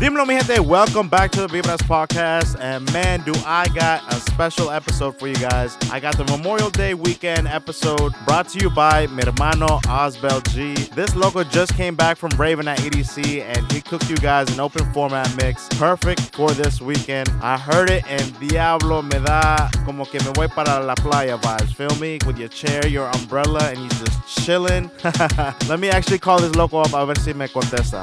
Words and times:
Dímelo, 0.00 0.24
mi 0.26 0.34
gente. 0.34 0.58
Welcome 0.60 1.10
back 1.10 1.30
to 1.32 1.46
the 1.46 1.46
Vibras 1.46 1.82
podcast. 1.82 2.58
And 2.58 2.90
man, 2.90 3.20
do 3.20 3.34
I 3.44 3.68
got 3.74 4.02
a 4.10 4.16
special 4.16 4.70
episode 4.70 5.18
for 5.18 5.28
you 5.28 5.34
guys. 5.34 5.76
I 5.92 6.00
got 6.00 6.16
the 6.16 6.24
Memorial 6.24 6.70
Day 6.70 6.94
weekend 6.94 7.46
episode 7.46 8.14
brought 8.24 8.48
to 8.48 8.58
you 8.60 8.70
by 8.70 9.08
mi 9.08 9.22
hermano 9.22 9.78
Osbel 9.88 10.40
G. 10.54 10.72
This 10.94 11.14
local 11.14 11.44
just 11.44 11.74
came 11.74 11.96
back 11.96 12.16
from 12.16 12.30
Raven 12.38 12.66
at 12.66 12.78
EDC 12.78 13.42
and 13.42 13.70
he 13.70 13.82
cooked 13.82 14.08
you 14.08 14.16
guys 14.16 14.50
an 14.54 14.58
open 14.58 14.90
format 14.94 15.28
mix 15.36 15.68
perfect 15.76 16.34
for 16.34 16.50
this 16.52 16.80
weekend. 16.80 17.28
I 17.42 17.58
heard 17.58 17.90
it 17.90 18.02
and 18.08 18.40
Diablo 18.40 19.02
me 19.02 19.18
da 19.18 19.68
como 19.84 20.06
que 20.06 20.18
me 20.20 20.32
voy 20.32 20.48
para 20.48 20.82
la 20.82 20.94
playa 20.94 21.36
vibes. 21.36 21.74
Feel 21.74 21.94
me? 22.00 22.18
With 22.26 22.38
your 22.38 22.48
chair, 22.48 22.86
your 22.86 23.06
umbrella, 23.18 23.68
and 23.68 23.80
you 23.80 23.88
just 23.90 24.46
chilling. 24.46 24.90
Let 25.68 25.78
me 25.78 25.90
actually 25.90 26.20
call 26.20 26.40
this 26.40 26.54
local 26.54 26.78
up 26.78 26.94
a 26.94 27.04
ver 27.04 27.16
si 27.16 27.34
me 27.34 27.48
contesta. 27.48 28.02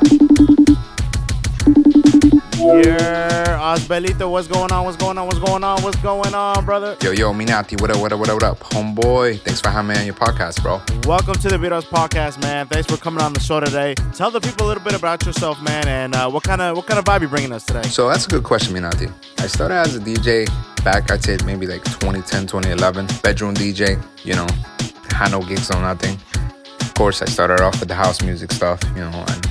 Yeah, 2.57 3.59
Osbelito, 3.59 4.31
what's 4.31 4.47
going 4.47 4.71
on? 4.71 4.83
What's 4.83 4.97
going 4.97 5.19
on? 5.19 5.27
What's 5.27 5.37
going 5.37 5.63
on? 5.63 5.83
What's 5.83 5.97
going 5.97 6.33
on, 6.33 6.65
brother? 6.65 6.97
Yo, 7.03 7.11
yo, 7.11 7.31
Minati, 7.31 7.79
what 7.79 7.91
up, 7.91 8.01
what 8.01 8.11
up, 8.11 8.19
what 8.19 8.29
up, 8.29 8.33
what 8.33 8.43
up? 8.43 8.59
Homeboy, 8.71 9.39
thanks 9.41 9.61
for 9.61 9.69
having 9.69 9.89
me 9.89 9.99
on 9.99 10.05
your 10.07 10.15
podcast, 10.15 10.63
bro. 10.63 10.81
Welcome 11.07 11.35
to 11.35 11.49
the 11.49 11.57
Vibras 11.57 11.83
Podcast, 11.83 12.41
man. 12.41 12.65
Thanks 12.65 12.89
for 12.89 12.97
coming 12.97 13.21
on 13.21 13.33
the 13.33 13.39
show 13.39 13.59
today. 13.59 13.93
Tell 14.15 14.31
the 14.31 14.41
people 14.41 14.65
a 14.65 14.69
little 14.69 14.83
bit 14.83 14.95
about 14.95 15.23
yourself, 15.23 15.61
man, 15.61 15.87
and 15.87 16.15
uh, 16.15 16.31
what 16.31 16.41
kind 16.43 16.59
of 16.61 16.75
what 16.75 16.87
kind 16.87 16.97
of 16.97 17.05
vibe 17.05 17.21
you 17.21 17.27
bringing 17.27 17.53
us 17.53 17.63
today. 17.63 17.83
So 17.83 18.09
that's 18.09 18.25
a 18.25 18.29
good 18.29 18.43
question, 18.43 18.73
Minati. 18.75 19.13
I 19.39 19.45
started 19.45 19.75
as 19.75 19.95
a 19.95 19.99
DJ 19.99 20.47
back, 20.83 21.11
I'd 21.11 21.23
say 21.23 21.37
maybe 21.45 21.67
like 21.67 21.83
2010, 21.83 22.47
2011. 22.47 23.05
Bedroom 23.21 23.53
DJ, 23.53 24.03
you 24.25 24.33
know, 24.33 24.47
had 25.11 25.29
no 25.29 25.41
gigs 25.41 25.69
or 25.69 25.79
nothing. 25.79 26.17
Of 26.81 26.93
course, 26.95 27.21
I 27.21 27.25
started 27.25 27.61
off 27.61 27.79
with 27.79 27.89
the 27.89 27.95
house 27.95 28.23
music 28.23 28.51
stuff, 28.51 28.79
you 28.95 29.01
know, 29.01 29.25
and 29.27 29.47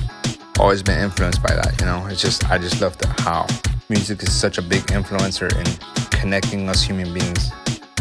always 0.59 0.81
been 0.81 0.99
influenced 0.99 1.41
by 1.43 1.53
that. 1.53 1.79
You 1.79 1.85
know, 1.85 2.05
it's 2.07 2.21
just 2.21 2.49
I 2.49 2.57
just 2.57 2.81
love 2.81 2.97
the 2.97 3.07
how 3.21 3.47
music 3.89 4.23
is 4.23 4.31
such 4.31 4.57
a 4.57 4.61
big 4.61 4.81
influencer 4.87 5.49
in 5.57 6.09
connecting 6.19 6.67
us 6.69 6.83
human 6.83 7.13
beings. 7.13 7.51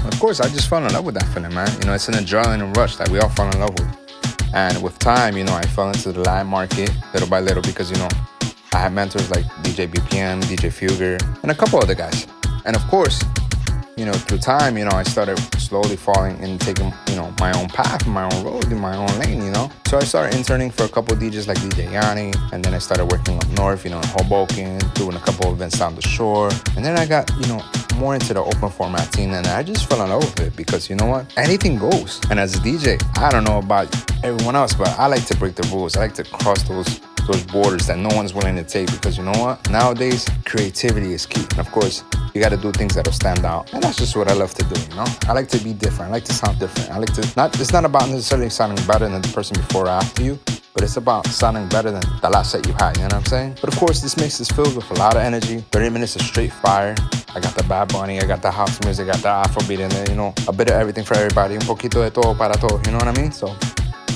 Of 0.04 0.18
course, 0.20 0.40
I 0.40 0.48
just 0.48 0.68
fell 0.68 0.84
in 0.84 0.92
love 0.92 1.04
with 1.04 1.14
that 1.16 1.26
feeling, 1.34 1.54
man. 1.54 1.68
You 1.80 1.86
know, 1.86 1.94
it's 1.94 2.08
an 2.08 2.14
adrenaline 2.14 2.74
rush 2.76 2.96
that 2.96 3.08
we 3.08 3.18
all 3.18 3.28
fall 3.30 3.50
in 3.50 3.60
love 3.60 3.74
with. 3.78 4.54
And 4.54 4.82
with 4.82 4.98
time, 4.98 5.36
you 5.36 5.44
know, 5.44 5.54
I 5.54 5.66
fell 5.66 5.88
into 5.88 6.12
the 6.12 6.20
live 6.20 6.46
market 6.46 6.90
little 7.12 7.28
by 7.28 7.40
little 7.40 7.62
because 7.62 7.90
you 7.90 7.96
know 7.98 8.08
I 8.72 8.78
had 8.78 8.92
mentors 8.92 9.30
like 9.30 9.44
DJ 9.62 9.88
BPM, 9.88 10.42
DJ 10.42 10.70
Fugger, 10.70 11.20
and 11.42 11.50
a 11.50 11.54
couple 11.54 11.78
other 11.78 11.94
guys. 11.94 12.26
And 12.64 12.74
of 12.74 12.86
course, 12.88 13.22
you 13.96 14.04
know, 14.04 14.12
through 14.12 14.38
time, 14.38 14.76
you 14.76 14.84
know, 14.84 14.90
I 14.92 15.04
started 15.04 15.38
slowly 15.58 15.96
falling 15.96 16.38
and 16.44 16.60
taking, 16.60 16.92
you 17.08 17.16
know, 17.16 17.34
my 17.40 17.50
own 17.58 17.68
path, 17.68 18.06
my 18.06 18.24
own 18.24 18.44
road, 18.44 18.70
in 18.70 18.78
my 18.78 18.94
own 18.94 19.08
lane, 19.20 19.42
you 19.42 19.50
know. 19.50 19.70
So 19.86 19.96
I 19.96 20.04
started 20.04 20.36
interning 20.36 20.70
for 20.70 20.84
a 20.84 20.88
couple 20.88 21.16
DJs 21.16 21.48
like 21.48 21.56
DJ 21.58 21.90
Yanni, 21.90 22.34
and 22.52 22.62
then 22.62 22.74
I 22.74 22.78
started 22.78 23.06
working 23.06 23.38
up 23.38 23.48
north, 23.52 23.84
you 23.84 23.90
know, 23.90 23.98
in 23.98 24.08
Hoboken, 24.08 24.78
doing 24.92 25.16
a 25.16 25.20
couple 25.20 25.50
events 25.50 25.78
down 25.78 25.94
the 25.94 26.02
shore. 26.02 26.50
And 26.76 26.84
then 26.84 26.98
I 26.98 27.06
got, 27.06 27.30
you 27.40 27.46
know, 27.46 27.62
more 27.96 28.12
into 28.12 28.34
the 28.34 28.42
open 28.42 28.68
format 28.68 29.14
scene, 29.14 29.32
and 29.32 29.46
I 29.46 29.62
just 29.62 29.88
fell 29.88 30.02
in 30.02 30.10
love 30.10 30.24
with 30.24 30.40
it 30.40 30.56
because 30.56 30.90
you 30.90 30.96
know 30.96 31.06
what? 31.06 31.32
Anything 31.38 31.78
goes. 31.78 32.20
And 32.30 32.38
as 32.38 32.54
a 32.54 32.58
DJ, 32.58 33.02
I 33.16 33.30
don't 33.30 33.44
know 33.44 33.58
about 33.58 33.88
everyone 34.22 34.56
else, 34.56 34.74
but 34.74 34.88
I 34.98 35.06
like 35.06 35.24
to 35.26 35.36
break 35.38 35.54
the 35.54 35.66
rules. 35.74 35.96
I 35.96 36.00
like 36.00 36.14
to 36.14 36.24
cross 36.24 36.62
those 36.68 37.00
those 37.26 37.42
borders 37.44 37.86
that 37.86 37.98
no 37.98 38.08
one's 38.14 38.34
willing 38.34 38.56
to 38.56 38.64
take 38.64 38.90
because 38.90 39.18
you 39.18 39.24
know 39.24 39.38
what? 39.38 39.70
Nowadays, 39.70 40.28
creativity 40.44 41.12
is 41.12 41.26
key. 41.26 41.42
And 41.50 41.58
of 41.58 41.70
course, 41.70 42.04
you 42.34 42.40
got 42.40 42.50
to 42.50 42.56
do 42.56 42.72
things 42.72 42.94
that'll 42.94 43.12
stand 43.12 43.44
out. 43.44 43.72
And 43.72 43.82
that's 43.82 43.96
just 43.96 44.16
what 44.16 44.30
I 44.30 44.34
love 44.34 44.54
to 44.54 44.64
do, 44.64 44.80
you 44.80 44.96
know? 44.96 45.06
I 45.26 45.32
like 45.32 45.48
to 45.48 45.58
be 45.58 45.72
different. 45.72 46.10
I 46.10 46.12
like 46.12 46.24
to 46.24 46.32
sound 46.32 46.58
different. 46.58 46.90
I 46.90 46.98
like 46.98 47.12
to 47.14 47.32
not, 47.36 47.58
it's 47.60 47.72
not 47.72 47.84
about 47.84 48.08
necessarily 48.08 48.50
sounding 48.50 48.84
better 48.86 49.08
than 49.08 49.22
the 49.22 49.28
person 49.28 49.56
before 49.56 49.86
or 49.86 49.88
after 49.88 50.22
you, 50.22 50.38
but 50.74 50.84
it's 50.84 50.96
about 50.96 51.26
sounding 51.28 51.68
better 51.68 51.90
than 51.90 52.02
the 52.20 52.28
last 52.28 52.52
set 52.52 52.66
you 52.66 52.74
had, 52.74 52.96
you 52.96 53.02
know 53.02 53.06
what 53.06 53.14
I'm 53.14 53.24
saying? 53.24 53.56
But 53.60 53.72
of 53.72 53.78
course, 53.78 54.02
this 54.02 54.16
mix 54.18 54.40
is 54.40 54.48
filled 54.48 54.76
with 54.76 54.90
a 54.90 54.94
lot 54.94 55.16
of 55.16 55.22
energy, 55.22 55.64
30 55.72 55.90
minutes 55.90 56.16
of 56.16 56.22
straight 56.22 56.52
fire. 56.52 56.94
I 57.34 57.40
got 57.40 57.54
the 57.54 57.64
Bad 57.64 57.88
Bunny, 57.88 58.20
I 58.20 58.26
got 58.26 58.42
the 58.42 58.50
house 58.50 58.78
music, 58.84 59.08
I 59.08 59.12
got 59.12 59.22
the 59.22 59.48
Afrobeat 59.48 59.78
in 59.78 59.88
there, 59.88 60.08
you 60.10 60.16
know, 60.16 60.34
a 60.48 60.52
bit 60.52 60.68
of 60.68 60.74
everything 60.74 61.04
for 61.04 61.14
everybody, 61.14 61.54
un 61.54 61.62
poquito 61.62 62.02
de 62.02 62.10
todo 62.10 62.34
para 62.34 62.54
todo, 62.54 62.80
you 62.84 62.92
know 62.92 62.98
what 62.98 63.08
I 63.08 63.20
mean? 63.20 63.32
So 63.32 63.54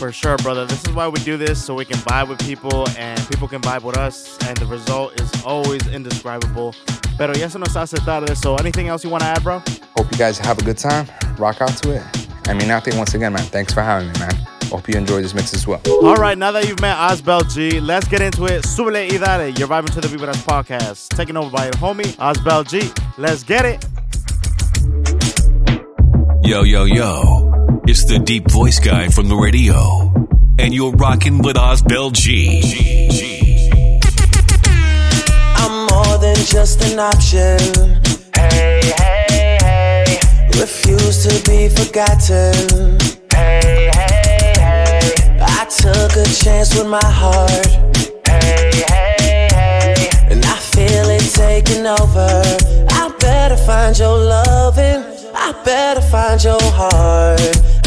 for 0.01 0.11
sure, 0.11 0.39
brother. 0.39 0.65
This 0.65 0.83
is 0.87 0.95
why 0.95 1.07
we 1.09 1.21
do 1.21 1.37
this 1.37 1.63
so 1.63 1.75
we 1.75 1.85
can 1.85 1.99
vibe 1.99 2.29
with 2.29 2.39
people 2.41 2.89
and 2.97 3.21
people 3.29 3.47
can 3.47 3.61
vibe 3.61 3.83
with 3.83 3.99
us, 3.99 4.39
and 4.49 4.57
the 4.57 4.65
result 4.65 5.21
is 5.21 5.31
always 5.45 5.87
indescribable. 5.89 6.75
Pero 7.19 7.35
ya 7.35 7.49
se 7.49 7.59
nos 7.59 7.75
hace 7.75 7.99
tarde, 7.99 8.35
so 8.35 8.57
anything 8.57 8.89
else 8.89 9.05
you 9.05 9.11
want 9.11 9.23
to 9.23 9.29
add, 9.29 9.43
bro? 9.43 9.59
Hope 9.99 10.11
you 10.11 10.17
guys 10.17 10.39
have 10.39 10.59
a 10.59 10.65
good 10.65 10.79
time. 10.79 11.07
Rock 11.37 11.61
out 11.61 11.77
to 11.83 11.97
it. 11.97 12.03
I 12.49 12.55
mean, 12.55 12.69
nothing 12.69 12.97
once 12.97 13.13
again, 13.13 13.35
man. 13.35 13.45
Thanks 13.45 13.75
for 13.75 13.83
having 13.83 14.09
me, 14.11 14.19
man. 14.19 14.33
Hope 14.71 14.89
you 14.89 14.95
enjoy 14.95 15.21
this 15.21 15.35
mix 15.35 15.53
as 15.53 15.67
well. 15.67 15.83
All 16.03 16.15
right, 16.15 16.39
now 16.39 16.51
that 16.53 16.67
you've 16.67 16.81
met 16.81 16.97
Osbel 16.97 17.53
G, 17.53 17.79
let's 17.79 18.09
get 18.09 18.23
into 18.23 18.47
it. 18.47 18.63
Subele 18.63 19.07
y 19.13 19.19
dale. 19.19 19.51
You're 19.51 19.69
vibing 19.69 19.93
to 19.93 20.01
the 20.01 20.09
Vibras 20.09 20.43
podcast. 20.47 21.09
Taken 21.15 21.37
over 21.37 21.51
by 21.51 21.65
your 21.65 21.75
homie, 21.75 22.17
Osbel 22.17 22.67
G. 22.67 22.91
Let's 23.19 23.43
get 23.43 23.67
it. 23.67 23.85
Yo, 26.43 26.63
yo, 26.63 26.85
yo. 26.85 27.40
It's 27.91 28.05
the 28.05 28.21
deep 28.21 28.49
voice 28.49 28.79
guy 28.79 29.09
from 29.09 29.27
the 29.29 29.35
radio. 29.35 30.13
And 30.61 30.73
you're 30.73 30.93
rocking 30.93 31.39
with 31.43 31.57
Osbel 31.57 32.13
G. 32.13 32.61
I'm 35.57 35.87
more 35.91 36.19
than 36.19 36.37
just 36.37 36.85
an 36.85 37.01
option. 37.01 37.59
Hey, 38.33 38.81
hey, 38.97 39.59
hey. 39.61 40.21
Refuse 40.61 41.27
to 41.27 41.51
be 41.51 41.69
forgotten. 41.69 42.97
Hey, 43.35 43.91
hey, 43.93 44.53
hey. 44.55 45.39
I 45.43 45.65
took 45.65 46.13
a 46.15 46.27
chance 46.33 46.73
with 46.79 46.87
my 46.87 47.11
heart. 47.21 47.67
Hey, 48.25 48.71
hey, 48.87 49.49
hey. 49.51 50.11
And 50.31 50.45
I 50.45 50.59
feel 50.75 51.11
it 51.11 51.27
taking 51.35 51.85
over. 51.85 52.31
I 52.89 53.13
better 53.19 53.57
find 53.57 53.99
your 53.99 54.17
loving. 54.17 55.03
I 55.35 55.61
better 55.65 56.03
find 56.03 56.41
your 56.45 56.63
heart. 56.63 57.80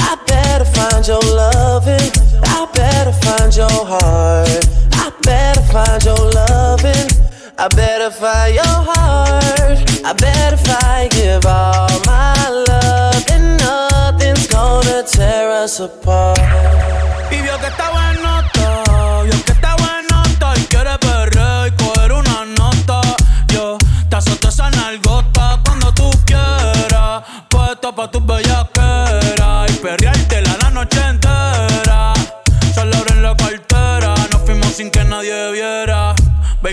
Better 0.53 0.65
find 0.65 1.07
your 1.07 1.19
loving. 1.19 2.11
I 2.45 2.67
better 2.75 3.11
find 3.11 3.55
your 3.55 3.85
heart. 3.91 4.67
I 4.93 5.11
better 5.23 5.63
find 5.73 6.03
your 6.05 6.29
loving. 6.29 7.09
I 7.57 7.67
better 7.69 8.11
find 8.11 8.53
your 8.53 8.77
heart. 8.87 9.79
I 10.05 10.13
better 10.13 10.57
find 10.57 11.09
give 11.09 11.43
all 11.47 11.89
my 12.05 12.37
love, 12.69 13.25
and 13.31 13.57
nothing's 13.57 14.45
gonna 14.45 15.01
tear 15.01 15.49
us 15.49 15.79
apart. 15.79 16.37
Vio 17.31 17.41
que 17.41 17.47
vio 17.47 17.57
que 17.57 17.69
y 20.59 20.67
quiere 20.67 22.13
una 22.13 22.45
nota. 22.45 23.01
Yo 23.51 23.79
te 24.07 24.19
cuando 25.63 25.91
tú 25.93 26.11
quieras, 26.27 27.23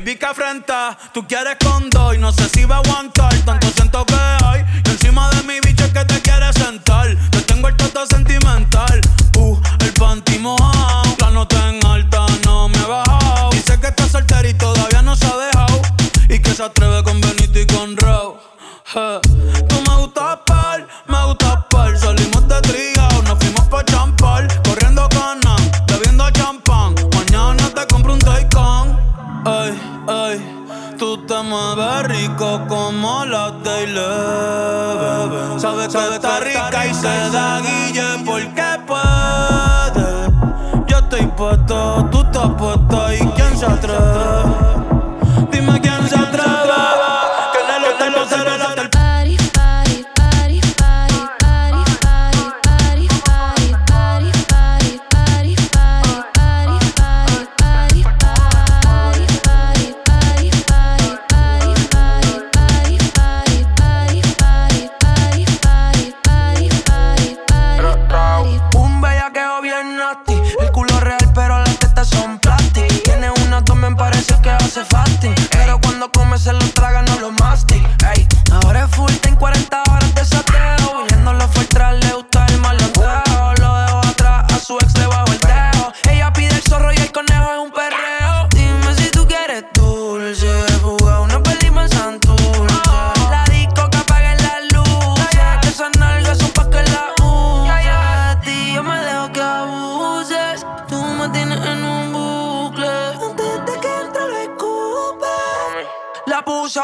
Baby, 0.00 0.16
que 0.16 0.24
afrenta, 0.24 0.96
tú 1.12 1.26
quieres 1.28 1.58
con 1.62 1.90
dos 1.90 2.14
y 2.14 2.18
no 2.18 2.32
sé 2.32 2.48
si 2.48 2.64
va 2.64 2.76
a 2.76 2.78
aguantar 2.78 3.34
tanto 3.44 3.68
siento 3.68 4.06
que 4.06 4.14
hay. 4.14 4.64
Y 4.86 4.88
encima 4.88 5.28
de 5.28 5.42
mi 5.42 5.60
bicho 5.60 5.84
es 5.84 5.92
que 5.92 6.02
te 6.06 6.22
quieres 6.22 6.54
sentar. 6.54 7.14
Te 7.30 7.42
tengo 7.42 7.68
el 7.68 7.76
toto 7.76 8.06
sentimental, 8.06 8.98
uh, 9.36 9.60
el 9.80 9.92
panty 9.92 10.38
mojado. 10.38 11.16
La 11.18 11.30
nota 11.30 11.68
en 11.68 11.84
alta 11.84 12.24
no 12.46 12.70
me 12.70 12.78
he 12.78 12.86
bajado. 12.86 13.50
Dice 13.50 13.78
que 13.78 13.88
está 13.88 14.08
soltera 14.08 14.48
y 14.48 14.54
todavía 14.54 15.02
no 15.02 15.14
se 15.14 15.26
ha 15.26 15.36
dejado. 15.36 15.82
Y 16.30 16.38
que 16.38 16.54
se 16.54 16.62
atreve 16.62 17.02
con 17.02 17.20
Benito 17.20 17.60
y 17.60 17.66
con. 17.66 17.90
Eh, 18.92 19.29
mueves 31.50 32.02
rico 32.06 32.64
como 32.68 33.24
la 33.24 33.52
Taylor. 33.64 35.28
Sabes 35.60 35.88
que 35.88 36.14
está 36.14 36.38
rica 36.38 36.86
y 36.86 36.94
se 36.94 37.30
da 37.30 37.60
guille 37.60 37.79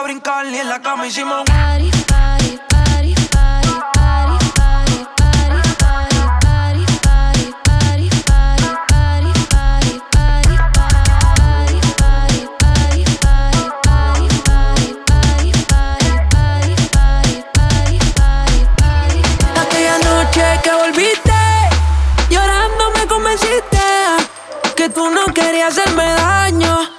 brincar 0.06 0.46
y 0.46 0.56
en 0.56 0.68
la 0.68 0.80
cama 0.80 1.04
hicimos 1.04 1.42
party, 1.46 1.90
party, 2.06 2.60
Aquella 19.60 19.98
noche 19.98 20.60
que 20.62 20.72
volviste, 20.72 21.32
llorando 22.30 22.84
convenciste 23.08 23.78
que 24.76 24.88
tú 24.88 25.10
no 25.10 25.26
querías 25.34 25.76
hacerme 25.76 26.04
daño 26.04 26.95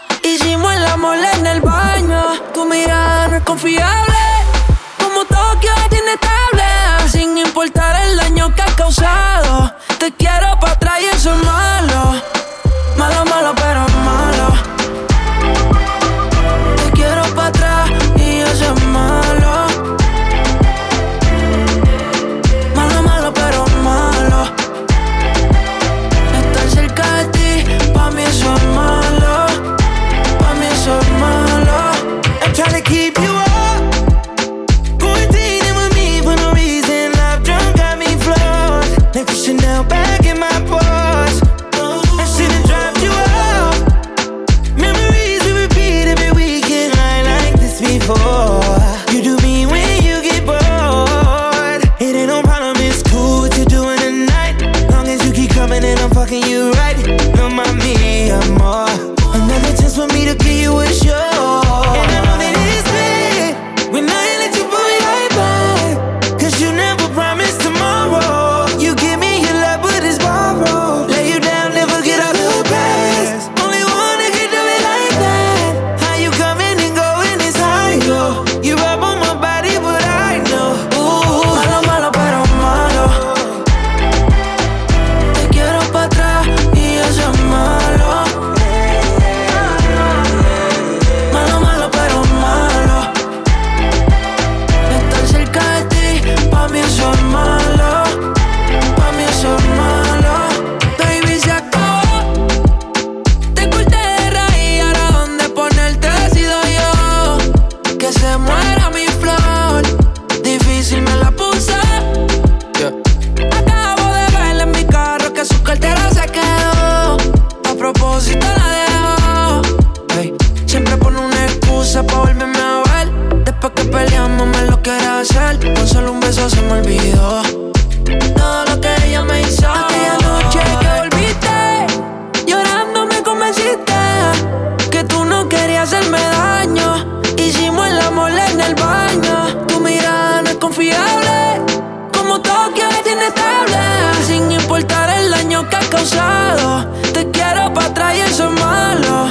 daño 145.58 145.70
que 145.70 145.76
has 145.76 145.88
causado. 145.88 146.86
Te 147.14 147.30
quiero 147.32 147.74
para 147.74 147.88
atrás 147.88 148.16
y 148.16 148.22
eso 148.22 148.46
es 148.46 148.62
malo. 148.62 149.28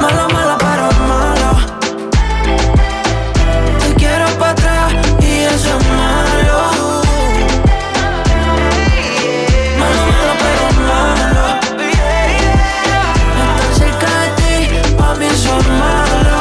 Malo, 0.00 0.28
malo, 0.32 0.58
pero 0.58 0.90
malo. 1.06 1.50
Te 3.80 3.94
quiero 3.94 4.26
para 4.38 4.52
atrás 4.52 4.92
y 5.20 5.40
eso 5.40 5.78
es 5.78 5.86
malo. 5.88 6.58
Malo, 9.78 10.02
malo, 10.12 10.32
pero 10.42 10.66
malo. 10.88 11.44
Estar 13.28 13.74
cerca 13.74 14.10
de 14.20 14.28
ti, 14.36 14.54
para 14.96 15.14
mí 15.14 15.26
eso 15.26 15.58
es 15.58 15.68
malo. 15.68 16.38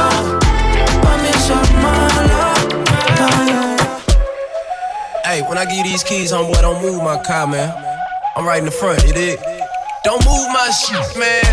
Para 1.01 1.17
mí 1.17 1.29
eso 1.29 1.53
es 1.61 1.71
malo. 1.83 2.39
Hey, 5.23 5.41
when 5.47 5.57
I 5.57 5.65
give 5.65 5.77
you 5.77 5.83
these 5.83 6.03
keys, 6.03 6.31
I'm 6.31 6.49
where 6.49 6.61
don't 6.61 6.81
move 6.81 7.03
my 7.03 7.17
car, 7.23 7.47
man. 7.47 7.84
I'm 8.35 8.45
right 8.45 8.59
in 8.59 8.65
the 8.65 8.71
front, 8.71 9.03
it 9.05 9.15
is. 9.15 9.37
Don't 10.03 10.23
move 10.25 10.47
my 10.51 10.69
shit, 10.69 11.17
man. 11.17 11.43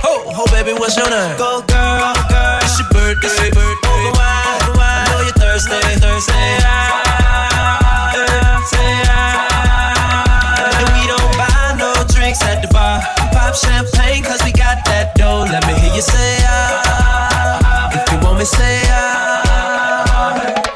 Ho, 0.00 0.24
ho, 0.32 0.44
baby, 0.48 0.72
what's 0.78 0.96
your 0.96 1.10
name? 1.10 1.36
Go, 1.36 1.60
girl, 1.68 2.14
go, 2.14 2.14
girl. 2.32 2.58
It's 2.62 2.78
your 2.80 2.88
birthday. 2.88 3.28
It's 3.28 3.36
your 3.36 3.52
birthday. 3.52 3.90
Over 3.92 4.16
wine, 4.16 4.64
over 4.64 4.72
wine. 4.80 4.96
I 4.96 5.12
know 5.12 5.20
you're 5.28 5.36
thirsty, 5.36 5.76
thirsty. 6.00 6.32
And 10.72 10.88
we 10.96 11.02
don't 11.04 11.32
buy 11.36 11.76
no 11.76 11.92
drinks 12.08 12.40
at 12.42 12.64
the 12.64 12.68
bar. 12.72 13.00
Pop 13.36 13.52
champagne, 13.54 14.24
cause 14.24 14.40
we 14.44 14.52
got 14.52 14.84
that 14.88 15.12
dough. 15.16 15.44
Let 15.44 15.66
me 15.68 15.74
hear 15.78 15.94
you 15.94 16.02
say, 16.02 16.40
ah. 16.48 17.92
If 17.92 18.08
you 18.12 18.18
want 18.24 18.38
me, 18.38 18.44
say, 18.44 18.82
ah. 18.88 20.75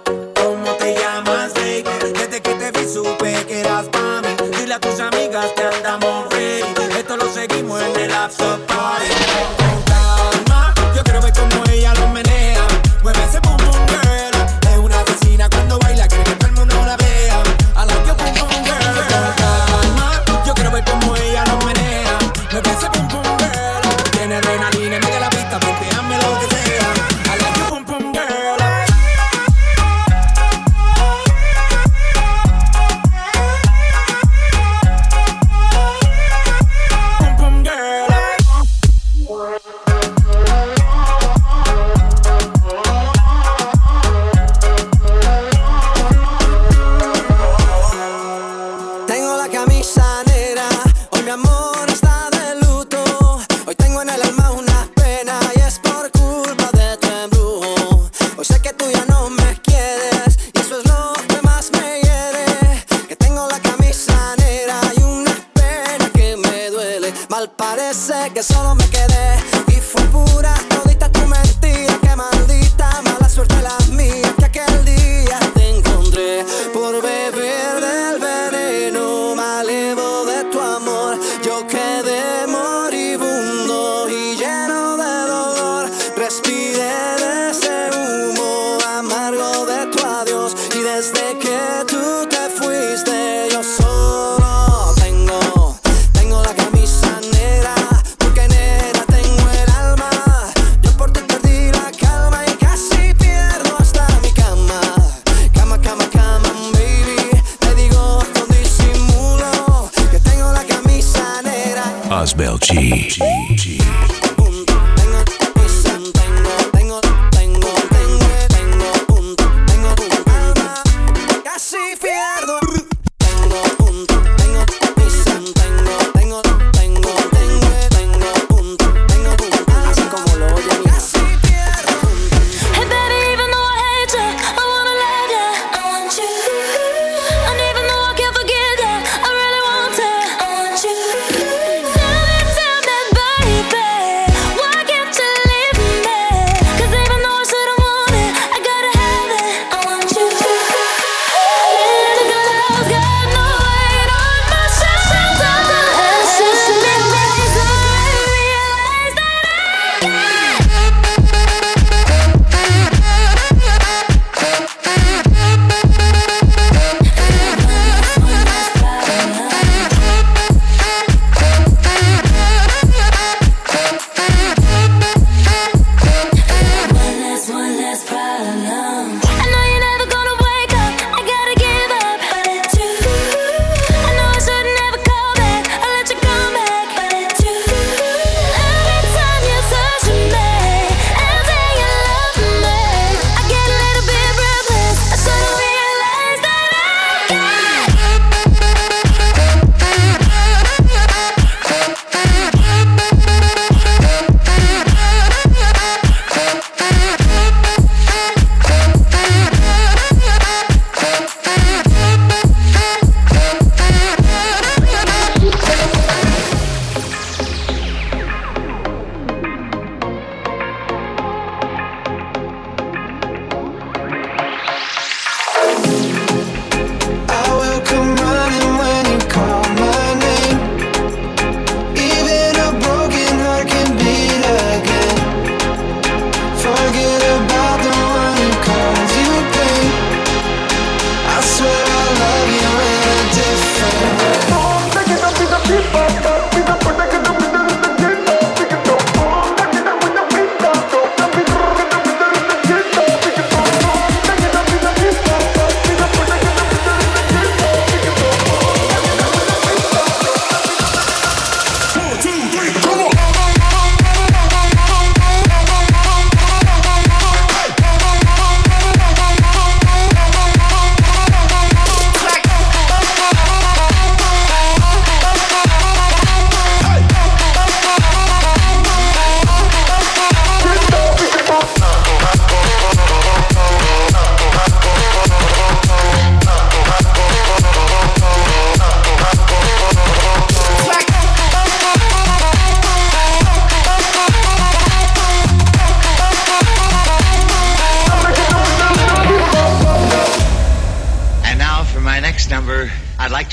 Osbel 112.71 112.99
G. 113.09 113.30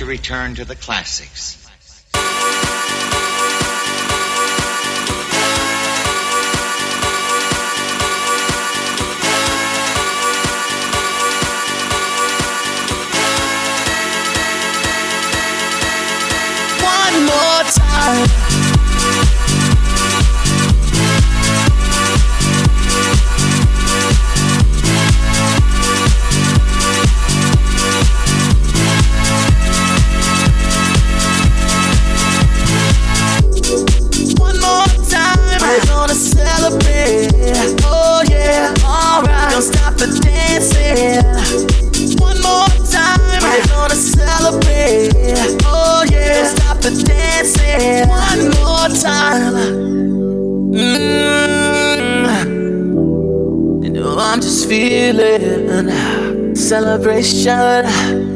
return 0.09 0.55
to 0.55 0.65
the 0.65 0.75
classics. 0.75 1.68
The 46.83 46.91
dancing. 47.07 48.09
One 48.09 48.51
more 48.61 48.89
time. 49.03 49.55
Mm. 50.73 52.65
You 53.85 53.91
know 53.91 54.17
I'm 54.19 54.41
just 54.41 54.69
feeling 54.69 56.55
celebration 56.57 57.85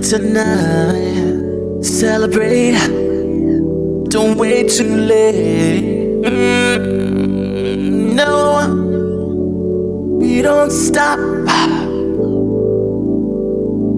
tonight. 0.02 1.82
Celebrate. 1.82 2.78
Don't 4.10 4.36
wait 4.38 4.70
too 4.70 4.96
late. 4.96 6.22
Mm, 6.24 8.14
no, 8.14 8.96
we 10.20 10.42
don't 10.42 10.70
stop. 10.70 11.18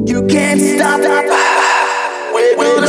You 0.06 0.26
can't 0.28 0.60
stop. 0.60 1.00
We're 2.34 2.56
gonna 2.56 2.86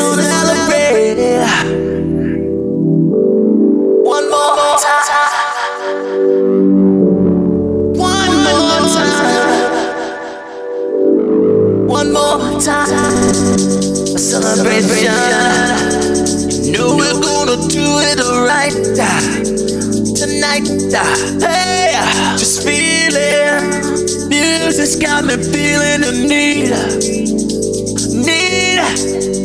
Music's 24.29 24.95
got 24.97 25.23
me 25.25 25.35
feeling 25.35 26.01
the 26.01 26.11
need. 26.27 26.69
Need. 28.25 29.44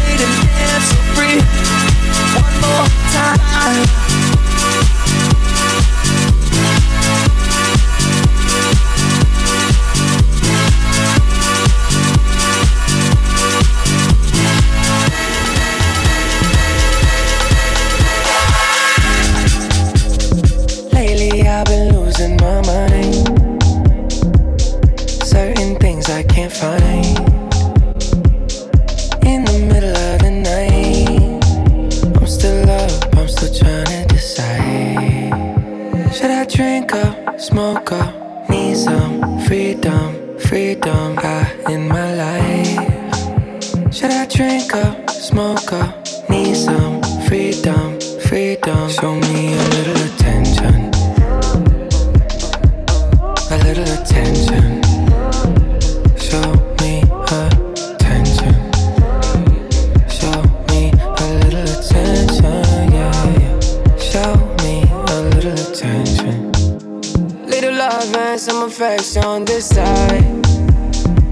affection 68.81 69.45
this 69.45 69.69
side. 69.69 70.23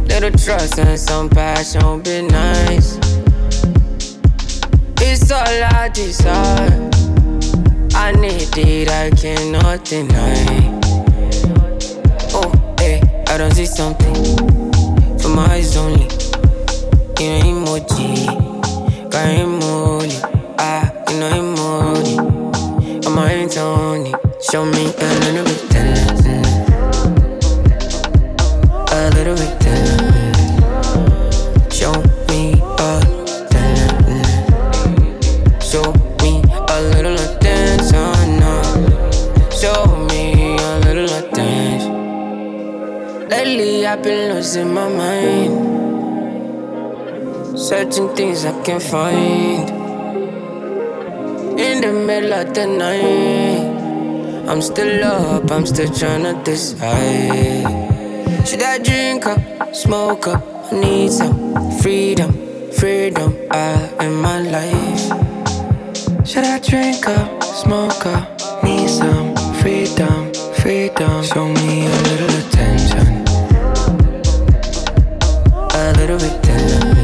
Little 0.07 0.31
trust 0.31 0.77
and 0.77 0.99
some 0.99 1.29
passion 1.29 2.01
be 2.01 2.21
nice. 2.21 2.97
It's 5.01 5.31
all 5.31 5.63
I 5.73 5.89
desire. 5.91 6.89
I 7.95 8.11
need 8.11 8.55
it, 8.55 8.89
I 8.89 9.09
cannot 9.09 9.83
deny. 9.83 10.79
Oh, 12.33 12.51
hey, 12.77 13.01
I 13.27 13.37
don't 13.39 13.53
see 13.53 13.65
something 13.65 14.13
for 15.17 15.29
my 15.29 15.45
eyes 15.53 15.75
only. 15.75 16.07
You 17.19 17.29
know 17.29 17.65
emoji, 17.65 19.09
got 19.09 19.25
emoji, 19.25 20.19
ah, 20.59 20.85
you 21.09 21.19
know 21.19 21.31
emoji. 21.41 23.07
On 23.07 23.15
my 23.15 23.27
hands 23.27 23.57
only, 23.57 24.13
show 24.39 24.65
me 24.65 24.93
a 24.97 25.19
little 25.25 25.43
bit 25.45 25.68
searching 47.69 48.09
things 48.15 48.45
I 48.45 48.63
can't 48.63 48.81
find. 48.81 49.69
In 51.59 51.81
the 51.81 51.93
middle 52.07 52.33
of 52.33 52.51
the 52.55 52.65
night, 52.65 54.49
I'm 54.49 54.59
still 54.59 55.03
up, 55.03 55.51
I'm 55.51 55.67
still 55.67 55.93
trying 55.93 56.23
to 56.23 56.33
decide. 56.43 57.67
Should 58.47 58.63
I 58.63 58.79
drink 58.79 59.27
up, 59.27 59.75
smoke 59.75 60.25
up? 60.25 60.41
I 60.71 60.79
need 60.79 61.11
some 61.11 61.53
freedom, 61.79 62.33
freedom 62.71 63.37
out 63.51 64.01
in 64.01 64.15
my 64.15 64.39
life. 64.39 65.05
Should 66.27 66.45
I 66.45 66.57
drink 66.57 67.07
up, 67.07 67.43
smoke 67.43 68.03
up? 68.07 68.63
Need 68.63 68.89
some 68.89 69.35
freedom, 69.61 70.33
freedom. 70.55 71.23
Show 71.23 71.47
me 71.47 71.85
a 71.85 71.97
little 72.09 72.33
attention, 72.41 73.07
a 75.53 75.93
little 75.97 76.17
bit 76.17 76.41
tender. 76.41 76.98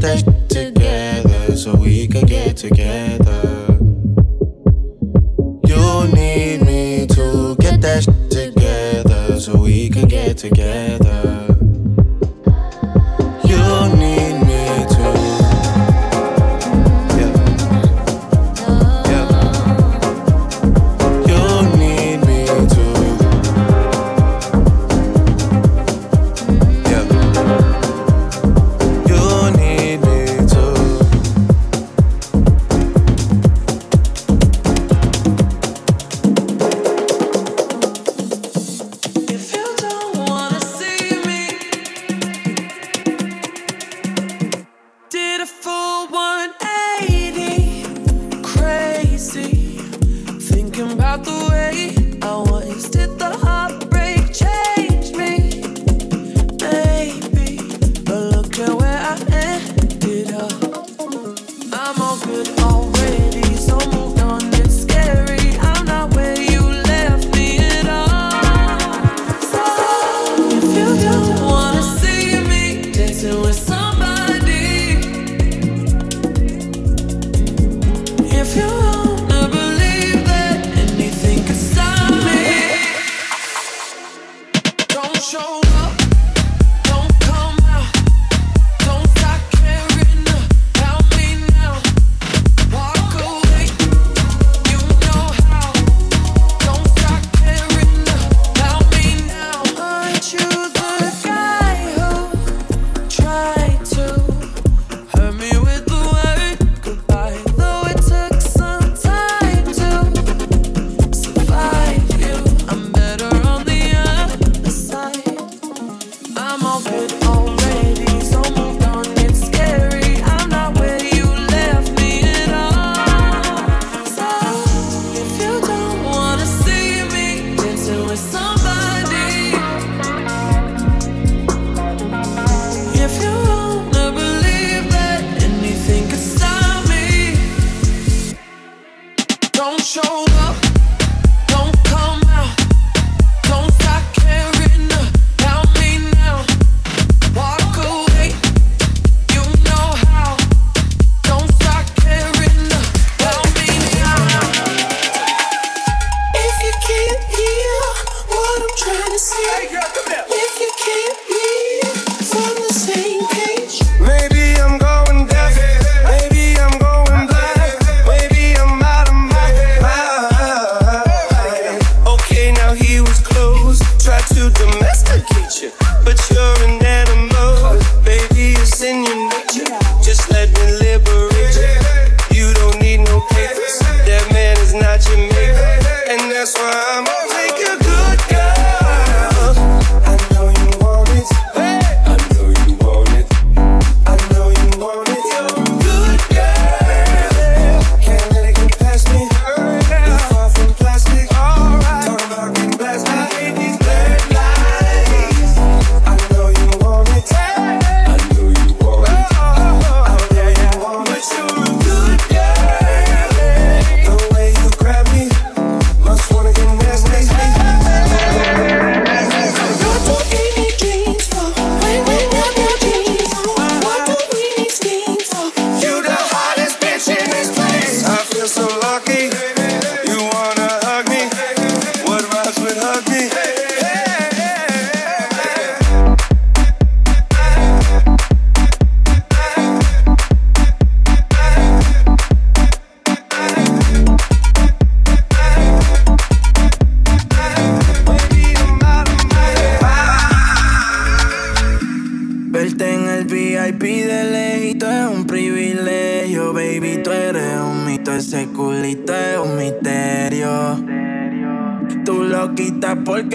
together 0.00 1.56
so 1.56 1.74
we 1.74 2.06
could 2.06 2.26
get 2.26 2.56
together. 2.56 2.97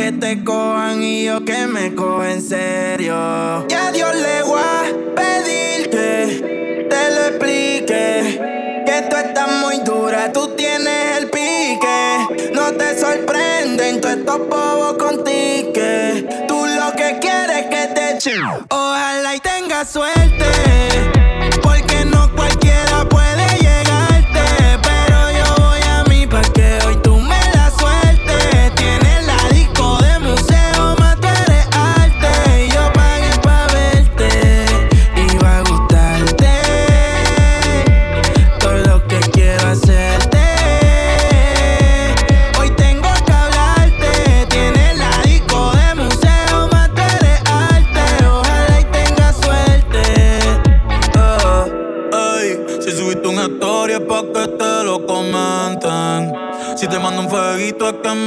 que 0.04 0.12
te 0.12 0.44
cojan 0.44 1.02
y 1.02 1.24
yo 1.24 1.46
que 1.46 1.66
me 1.66 1.96
cojo 1.96 2.26
en 2.26 2.42
serio. 2.42 3.66
Y 3.70 3.74
a 3.74 3.90
Dios 3.94 4.14
le 4.14 4.44
voy 4.44 4.60
a 4.60 4.84
pedir 5.16 5.90
que 5.90 6.88
te 6.90 7.16
lo 7.16 7.28
explique. 7.28 8.84
Que 8.86 9.08
tú 9.10 9.16
estás 9.16 9.50
muy 9.62 9.80
dura, 9.80 10.34
tú 10.34 10.50
tienes 10.58 11.20
el 11.20 11.30
pique. 11.30 12.52
No 12.54 12.74
te 12.74 13.00
sorprenden 13.00 14.02
todos 14.02 14.18
estos 14.18 14.40
bobos 14.50 14.98
con. 14.98 15.24
Tú 15.24 16.66
lo 16.66 16.92
que 16.98 17.20
quieres 17.22 17.58
es 17.60 17.66
que 17.68 17.88
te 17.96 18.18
ching. 18.18 18.44
Ojalá 18.70 19.36
y 19.36 19.40
tengas 19.40 19.90
suerte. 19.90 20.23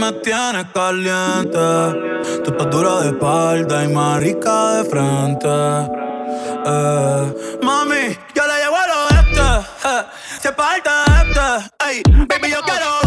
me 0.06 0.12
tienes 0.20 0.66
caliente. 0.72 1.58
Tu 2.44 2.50
dura 2.70 3.00
de 3.00 3.08
espalda 3.08 3.84
y 3.84 3.88
más 3.88 4.20
rica 4.20 4.74
de 4.76 4.84
frente. 4.84 5.48
Eh. 6.66 7.34
Mami, 7.62 8.16
yo 8.34 8.42
le 8.46 8.54
llevo 8.62 8.76
al 8.76 8.90
oeste. 8.90 9.68
Eh. 9.84 10.02
Se 10.40 10.52
parte 10.52 10.90
este. 11.22 11.86
Ey, 11.88 12.02
baby, 12.28 12.50
yo 12.50 12.60
quiero 12.62 13.05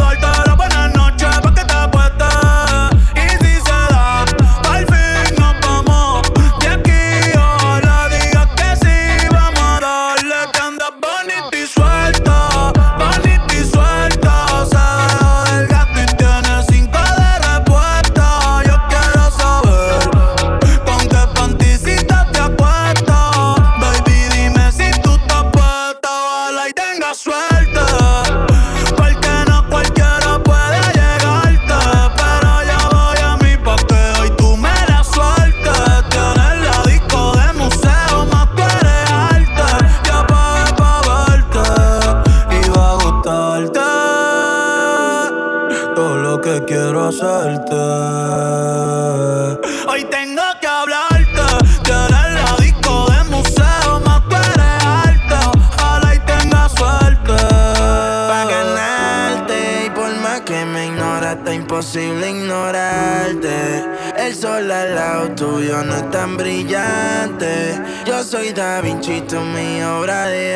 soy 68.30 68.52
Da 68.54 68.80
Vinci, 68.82 69.24
mi 69.54 69.84
obra 69.84 70.28
de 70.28 70.49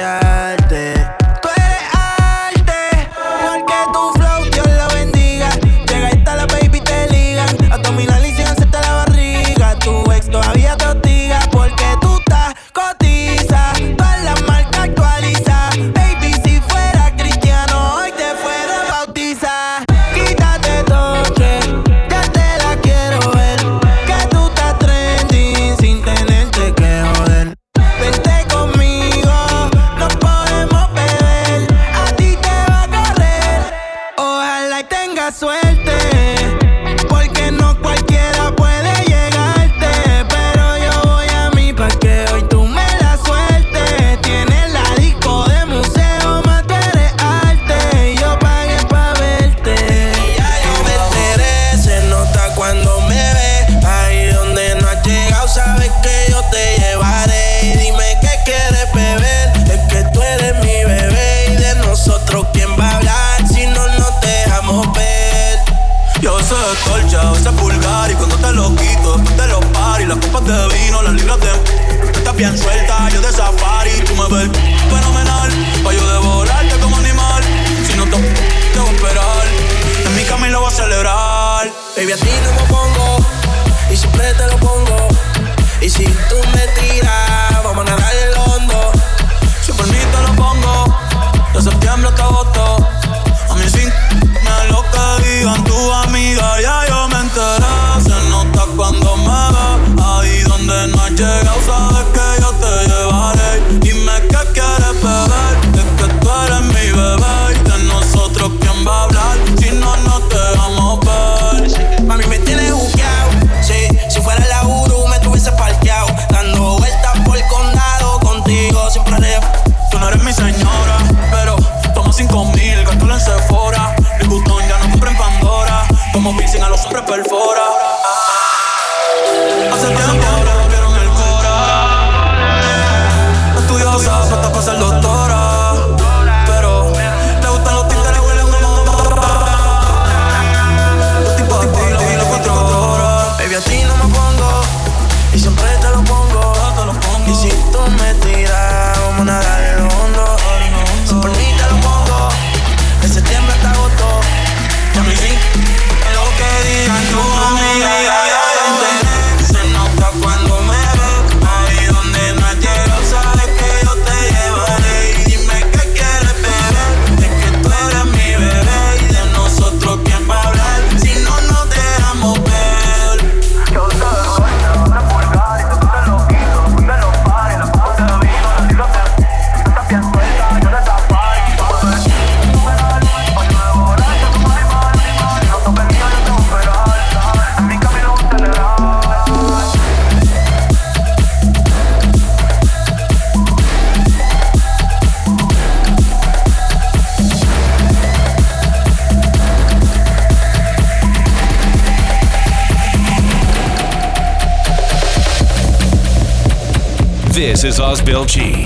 is 207.63 207.79
Osbel 207.79 208.25
G. 208.27 208.62